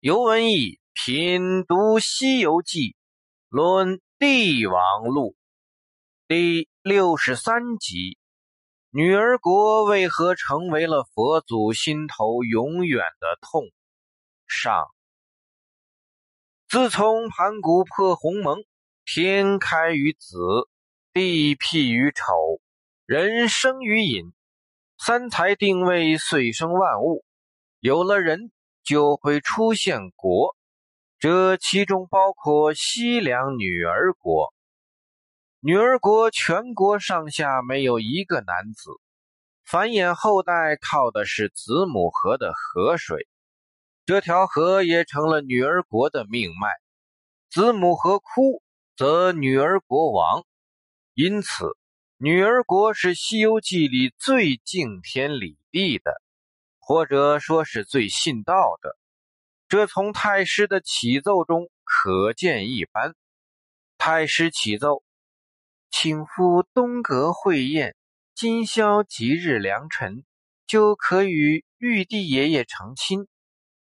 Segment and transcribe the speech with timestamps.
[0.00, 2.92] 尤文义品读《西游记》，
[3.50, 5.36] 论帝王录
[6.26, 8.16] 第六十三集：
[8.88, 13.64] 女儿国为何成为了佛祖心头永远的痛？
[14.46, 14.88] 上。
[16.66, 18.64] 自从盘古破鸿蒙，
[19.04, 20.38] 天开于子，
[21.12, 22.24] 地辟于丑，
[23.04, 24.32] 人生于隐，
[24.96, 27.22] 三才定位，遂生万物。
[27.80, 28.50] 有了人，
[28.82, 30.56] 就会出现国，
[31.18, 34.52] 这其中包括西凉女儿国。
[35.60, 38.90] 女儿国全国上下没有一个男子，
[39.64, 43.28] 繁衍后代靠的是子母河的河水，
[44.06, 46.68] 这条河也成了女儿国的命脉。
[47.50, 48.62] 子母河枯，
[48.96, 50.44] 则女儿国亡。
[51.14, 51.76] 因此，
[52.16, 56.22] 女儿国是《西游记》里最敬天理地的。
[56.90, 58.98] 或者说是最信道的，
[59.68, 63.14] 这从太师的启奏中可见一斑。
[63.96, 65.04] 太师启奏，
[65.92, 67.94] 请赴东阁会宴，
[68.34, 70.24] 今宵吉日良辰，
[70.66, 73.28] 就可与玉帝爷爷成亲。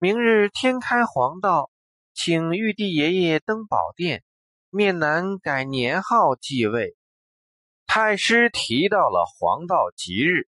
[0.00, 1.70] 明日天开黄道，
[2.14, 4.24] 请玉帝爷爷登宝殿，
[4.70, 6.96] 面南改年号继位。
[7.86, 10.48] 太师提到了黄道吉日，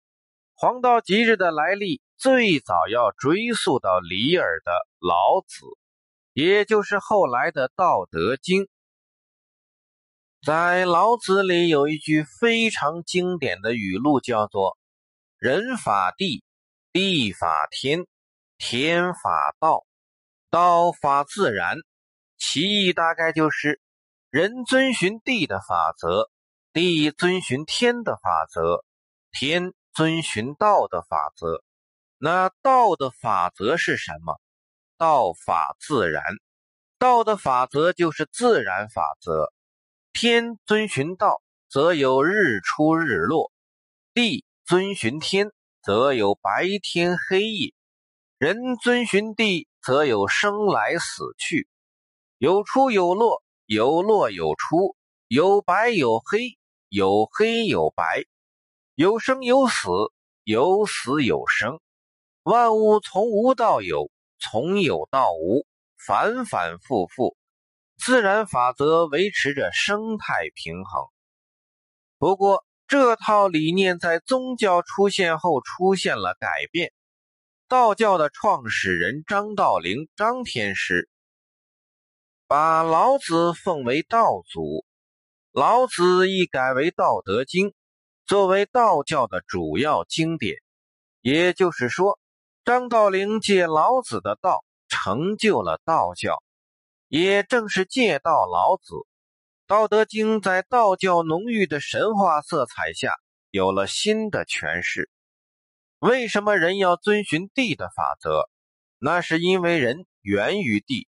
[0.56, 2.02] 黄道吉日的来历。
[2.22, 4.70] 最早要追溯到李耳的
[5.00, 5.66] 《老子》，
[6.32, 8.62] 也就是后来的《道德经》。
[10.40, 14.78] 在《老子》里有一句非常经典的语录，叫做
[15.36, 16.44] “人法地，
[16.92, 18.06] 地法天，
[18.56, 19.84] 天法道，
[20.48, 21.76] 道法自然”。
[22.38, 23.80] 其意大概就是：
[24.30, 26.30] 人遵循地的法则，
[26.72, 28.84] 地遵循天的法则，
[29.32, 31.64] 天遵循道的法则。
[32.24, 34.40] 那道的法则是什么？
[34.96, 36.22] 道法自然，
[36.96, 39.52] 道的法则就是自然法则。
[40.12, 43.50] 天遵循道，则有日出日落；
[44.14, 45.50] 地遵循天，
[45.82, 47.74] 则有白天黑夜；
[48.38, 51.66] 人遵循地，则有生来死去，
[52.38, 54.94] 有出有落，有落有出，
[55.26, 56.56] 有白有黑，
[56.88, 58.26] 有黑有白，
[58.94, 59.88] 有生有死，
[60.44, 61.80] 有死有生。
[62.44, 64.10] 万物从无到有，
[64.40, 65.64] 从有到无，
[65.96, 67.36] 反反复复，
[67.96, 71.04] 自然法则维持着生态平衡。
[72.18, 76.92] 不过，这套理念在宗教出现后出现了改变。
[77.68, 81.08] 道教的创始人张道陵（张天师）
[82.48, 84.84] 把老子奉为道祖，
[85.52, 87.68] 老子一改为《道德经》，
[88.26, 90.56] 作为道教的主要经典。
[91.20, 92.18] 也就是说。
[92.64, 96.44] 张道陵借老子的道成就了道教，
[97.08, 98.94] 也正是借道老子，
[99.66, 103.16] 《道德经》在道教浓郁的神话色彩下
[103.50, 105.10] 有了新的诠释。
[105.98, 108.48] 为什么人要遵循地的法则？
[109.00, 111.08] 那是因为人源于地。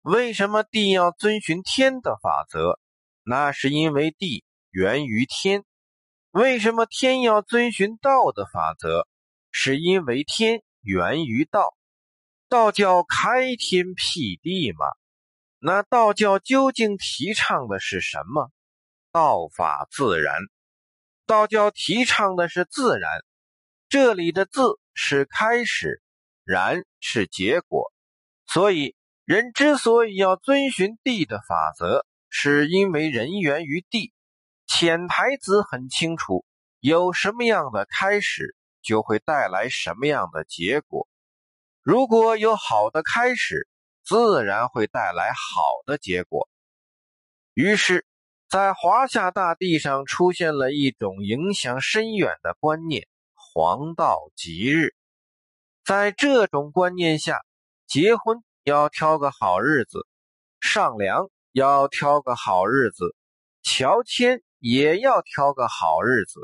[0.00, 2.78] 为什么地要遵循天的法则？
[3.22, 5.64] 那是因为地源于天。
[6.30, 9.06] 为什么天要遵循道的法则？
[9.50, 10.62] 是因为天。
[10.84, 11.74] 源于道，
[12.48, 14.84] 道教开天辟地吗？
[15.58, 18.50] 那道教究竟提倡的是什么？
[19.10, 20.36] 道法自然，
[21.26, 23.10] 道教提倡的是自然。
[23.88, 26.02] 这里的“自”是开始
[26.44, 27.90] ，“然”是结果。
[28.46, 28.94] 所以，
[29.24, 34.12] 人之所以要遵循地的法则，是因为人源于地。
[34.66, 36.44] 潜台词很清楚：
[36.80, 38.54] 有什么样的开始？
[38.84, 41.08] 就会带来什么样的结果？
[41.82, 43.66] 如果有好的开始，
[44.04, 46.48] 自然会带来好的结果。
[47.54, 48.06] 于是，
[48.48, 54.94] 在华夏大地上出现了一种影响深远的观念——黄道吉日。
[55.84, 57.40] 在这种观念下，
[57.86, 60.06] 结婚要挑个好日子，
[60.60, 63.14] 上梁要挑个好日子，
[63.62, 66.40] 乔迁也要挑个好日子。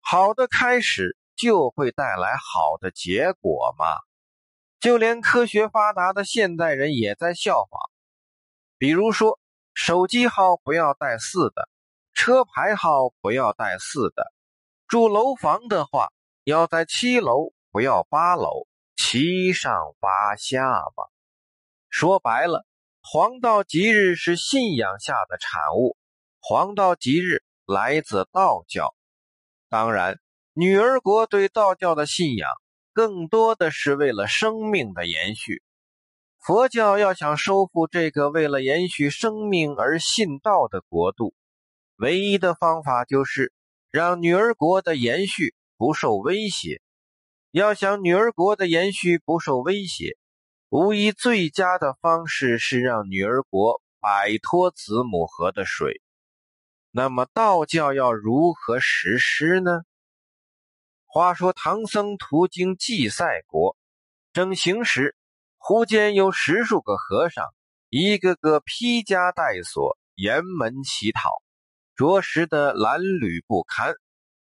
[0.00, 1.16] 好的开始。
[1.42, 3.86] 就会带来好的结果吗？
[4.78, 7.80] 就连科学发达的现代人也在效仿。
[8.78, 9.40] 比如说，
[9.74, 11.68] 手机号不要带四的，
[12.14, 14.32] 车牌号不要带四的，
[14.86, 16.12] 住楼房的话
[16.44, 20.62] 要在七楼，不要八楼，七上八下
[20.94, 21.10] 吧。
[21.88, 22.64] 说白了，
[23.02, 25.96] 黄道吉日是信仰下的产物。
[26.38, 28.94] 黄道吉日来自道教，
[29.68, 30.21] 当然。
[30.54, 32.46] 女儿国对道教的信仰，
[32.92, 35.62] 更多的是为了生命的延续。
[36.38, 41.32] 佛教要想收复这个为了延续生命而信道的国度，
[41.96, 43.50] 唯一的方法就是
[43.90, 46.82] 让女儿国的延续不受威胁。
[47.50, 50.18] 要想女儿国的延续不受威胁，
[50.68, 56.02] 无疑最佳的方式是让女儿国摆脱子母河的水。
[56.90, 59.80] 那么道教要如何实施呢？
[61.14, 63.76] 话说唐僧途经祭赛国，
[64.32, 65.14] 正行时。
[65.58, 67.44] 忽见有十数个和尚，
[67.90, 71.42] 一个个披枷带锁，沿门乞讨，
[71.94, 73.94] 着实的褴褛不堪。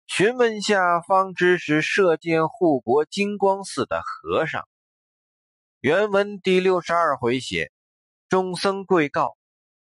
[0.05, 4.67] 询问下，方知是射箭护国金光寺的和尚。
[5.79, 7.71] 原文第六十二回写：
[8.29, 9.35] 众僧跪告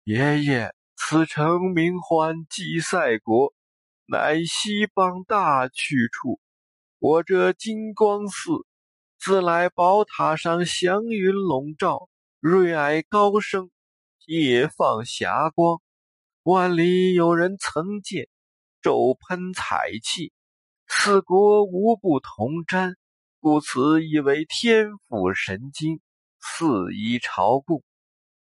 [0.02, 3.54] 爷爷，此城名唤祭赛国，
[4.06, 6.40] 乃西邦大去处。
[6.98, 8.52] 我这金光寺。
[9.18, 12.08] 自来宝塔上祥云笼罩，
[12.40, 13.70] 瑞霭高升，
[14.26, 15.80] 夜放霞光。
[16.42, 18.28] 万里有人曾见，
[18.80, 20.32] 骤喷彩气，
[20.86, 22.94] 四国无不同瞻，
[23.40, 26.00] 故此以为天府神经，
[26.40, 27.82] 四夷朝贡，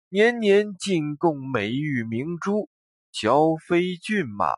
[0.08, 2.68] 年年进贡美玉明珠，
[3.12, 4.56] 交飞骏马。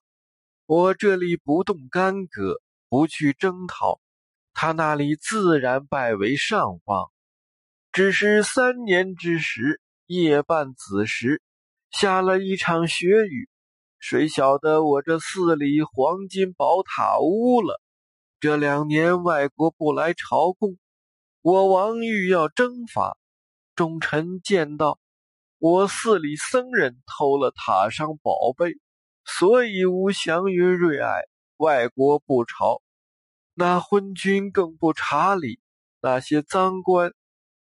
[0.67, 2.63] 我这里不动干戈，
[2.95, 3.99] 不去征讨。
[4.53, 7.11] 他那里自然拜为上方，
[7.91, 11.43] 只是三年之时，夜半子时，
[11.91, 13.49] 下了一场雪雨，
[13.99, 17.83] 谁晓得我这寺里黄金宝塔污了？
[18.39, 20.79] 这两年外国不来朝贡，
[21.43, 23.19] 我王欲要征伐，
[23.75, 25.01] 众臣见到
[25.59, 28.75] 我寺里僧人偷了塔上宝贝，
[29.25, 31.25] 所以无祥云瑞霭，
[31.57, 32.84] 外国不朝。
[33.57, 35.61] 那昏君更不查理，
[36.01, 37.15] 那些赃官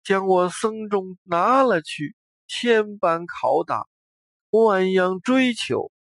[0.05, 2.15] 将我僧众拿了去，
[2.47, 3.87] 千般拷打，
[4.51, 5.91] 万样追求。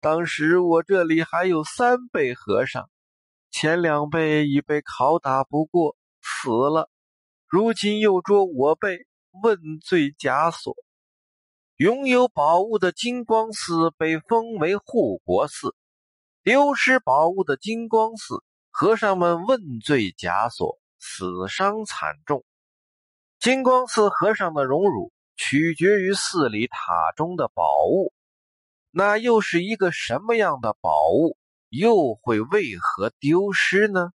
[0.00, 2.88] 当时我这里还有三辈和尚，
[3.50, 6.88] 前两辈已被拷打不过死了，
[7.46, 9.06] 如今又捉我辈
[9.42, 10.74] 问罪枷锁。
[11.76, 15.74] 拥有宝物的金光寺被封为护国寺，
[16.42, 18.42] 丢失宝物的金光寺。
[18.78, 22.44] 和尚们问罪枷锁，死伤惨重。
[23.38, 26.76] 金光寺和尚的荣辱取决于寺里塔
[27.16, 28.12] 中的宝物，
[28.90, 31.38] 那又是一个什么样的宝物？
[31.70, 34.10] 又会为何丢失呢？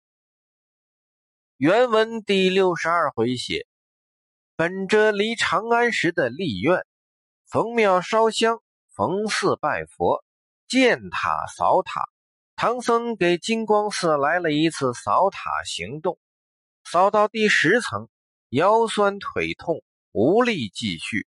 [1.58, 3.68] 原文第六十二回写：
[4.56, 6.84] 本着离长安时的立愿，
[7.46, 8.60] 逢庙烧香，
[8.96, 10.26] 逢寺拜佛，
[10.68, 12.10] 建塔扫塔。
[12.60, 16.18] 唐僧给金光寺来了一次扫塔行动，
[16.84, 18.10] 扫到第十层，
[18.50, 21.28] 腰酸腿痛，无力继续，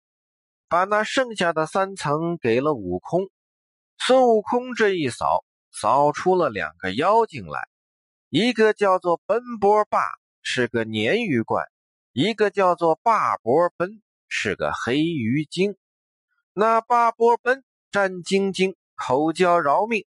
[0.67, 3.29] 把那剩下的三层给了悟空。
[3.99, 7.59] 孙悟空这一扫，扫出了两个妖精来，
[8.29, 9.99] 一个叫做奔波霸，
[10.41, 11.61] 是个鲶鱼怪；
[12.11, 15.77] 一个叫做霸波奔，是个黑鱼精。
[16.53, 20.07] 那霸波奔战兢兢，口叫饶命。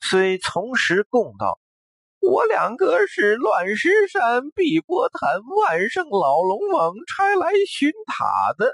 [0.00, 1.58] 虽从实供道
[2.22, 8.72] ：“我两个是乱石山碧波潭万圣老龙王差来寻塔的，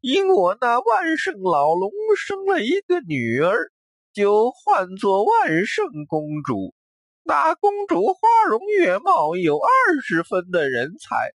[0.00, 3.70] 因我那万圣老龙生了一个女儿，
[4.14, 6.74] 就唤作万圣公主。
[7.22, 11.32] 那公主花容月貌，有二十分的人才，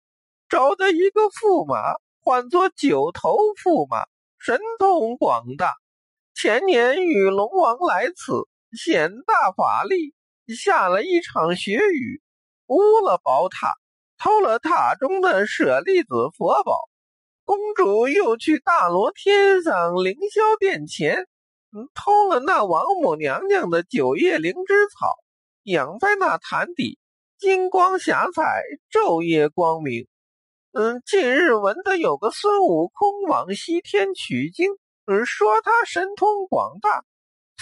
[0.49, 4.05] 找的一个驸马，唤作九头驸马，
[4.39, 5.73] 神通广大。
[6.35, 10.15] 前年与龙王来此。”显大法力，
[10.57, 12.23] 下了一场雪雨，
[12.67, 13.75] 污了宝塔，
[14.19, 16.79] 偷了塔中的舍利子佛宝。
[17.45, 21.27] 公主又去大罗天上凌霄殿前，
[21.95, 25.17] 偷了那王母娘娘的九叶灵芝草，
[25.65, 26.99] 养在那坛底，
[27.39, 30.07] 金光霞彩，昼夜光明。
[30.73, 34.71] 嗯，近日闻得有个孙悟空往西天取经，
[35.07, 37.05] 嗯，说他神通广大。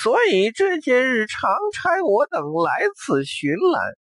[0.03, 3.99] 所以这些日常差我等来此寻览，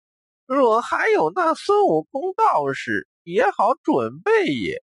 [0.45, 4.83] 若还有那孙悟空道士，也好准备也。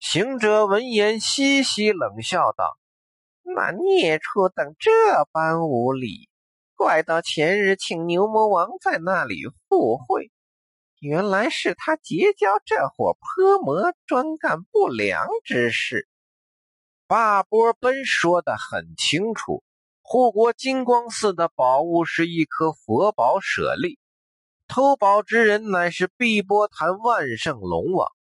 [0.00, 2.76] 行者闻言，嘻嘻冷笑道
[3.46, 4.90] ：“那孽畜等这
[5.30, 6.28] 般无礼，
[6.74, 10.32] 怪到前日请牛魔王在那里赴会，
[10.98, 16.08] 原来是他结交这伙泼魔，专干不良之事。”
[17.06, 19.62] 八波奔说的很清楚。
[20.06, 23.98] 护国金光寺的宝物是一颗佛宝舍利，
[24.68, 28.12] 偷宝之人乃是碧波潭万圣龙王。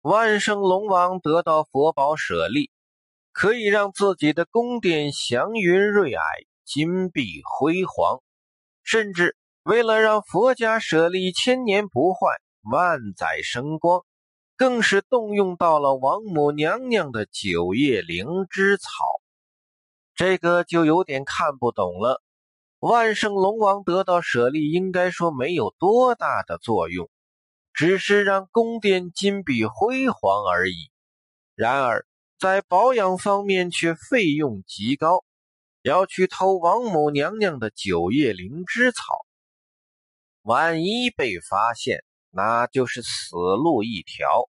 [0.00, 2.70] 万圣龙王得到佛宝舍利，
[3.32, 6.20] 可以让自己的宫殿祥云瑞霭、
[6.64, 8.22] 金碧辉煌，
[8.84, 12.28] 甚至为了让佛家舍利千年不坏、
[12.70, 14.04] 万载生光，
[14.56, 18.88] 更是动用到了王母娘娘的九叶灵芝草。
[20.14, 22.22] 这个就有点看不懂了。
[22.78, 27.10] 万圣龙王得到舍利，应该说没有多大的作用，
[27.72, 30.90] 只是让宫殿金碧辉煌而已。
[31.54, 32.06] 然而
[32.38, 35.24] 在保养方面却费用极高，
[35.82, 39.02] 要去偷王母娘娘的九叶灵芝草，
[40.42, 44.48] 万一被发现，那就是死路一条。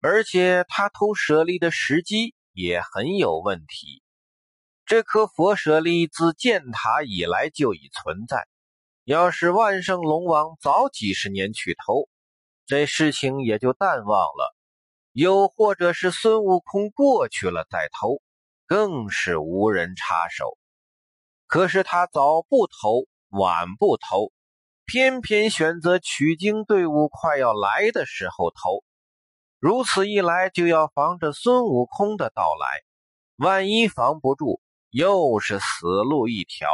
[0.00, 4.02] 而且他偷舍利的时机也很有问题。
[4.90, 8.48] 这颗佛舍利自建塔以来就已存在。
[9.04, 12.08] 要是万圣龙王早几十年去偷，
[12.66, 14.52] 这事情也就淡忘了；
[15.12, 18.20] 又或者是孙悟空过去了再偷，
[18.66, 20.58] 更是无人插手。
[21.46, 24.32] 可是他早不偷，晚不偷，
[24.86, 28.82] 偏偏选择取经队伍快要来的时候偷。
[29.60, 32.82] 如此一来，就要防着孙悟空的到来。
[33.36, 36.68] 万一防不住，又是死路一条，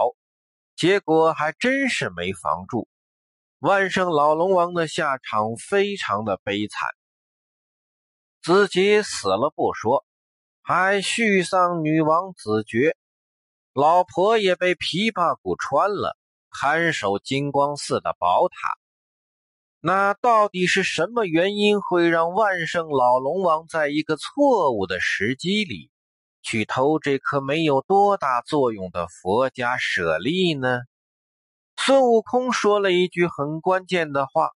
[0.74, 2.88] 结果还真是没防住。
[3.58, 6.88] 万圣老龙王的下场非常的悲惨，
[8.42, 10.04] 自己死了不说，
[10.62, 12.96] 还续丧女王子爵，
[13.72, 16.16] 老婆也被琵琶骨穿了，
[16.50, 18.56] 看守金光寺的宝塔。
[19.80, 25.90] 那到底是什么原因会让万圣老龙王在一个错误的时机里？
[26.46, 30.78] 去偷这颗没有多大作用的佛家舍利呢？
[31.76, 34.50] 孙悟空说了一句很关键的话：“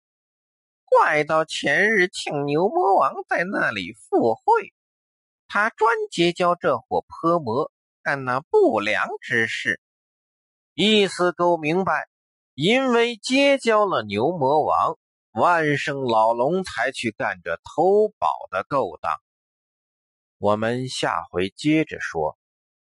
[0.86, 4.72] 怪到前日请牛魔王在那里赴会，
[5.48, 7.72] 他专结交这伙泼魔，
[8.04, 9.82] 干那不良之事。”
[10.76, 12.08] 意思够明白，
[12.54, 14.96] 因为结交了牛魔王，
[15.32, 19.12] 万圣老龙才去干这偷宝的勾当。
[20.40, 22.39] 我们下回接着说。